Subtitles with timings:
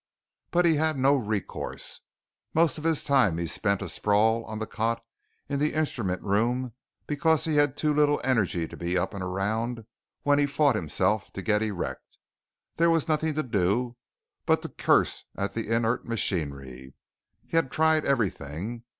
[0.49, 1.99] But he had no recourse.
[2.55, 5.05] Most of his time he spent a sprawl on the cot
[5.47, 6.73] in the instrument room
[7.05, 9.85] because he had too little energy to be up and around and
[10.23, 12.17] when he fought himself to get erect,
[12.77, 13.95] there was nothing to do
[14.47, 16.95] but to curse at the inert machinery.
[17.45, 18.83] He had tried everything.